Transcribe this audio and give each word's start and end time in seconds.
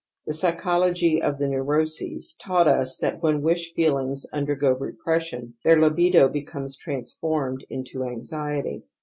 The 0.25 0.33
psychology 0.33 1.21
of 1.21 1.37
the 1.37 1.47
neuroses 1.47 2.35
taught 2.41 2.67
us 2.67 2.99
thatf 2.99 3.21
when 3.21 3.43
wish 3.43 3.71
feelings 3.75 4.25
imdei> 4.33 4.59
go 4.59 4.71
repression 4.71 5.53
their 5.63 5.77
Ubido 5.77 6.27
becomes 6.27 6.75
transformed 6.75 7.65
into 7.69 8.03
anxiety. 8.05 8.83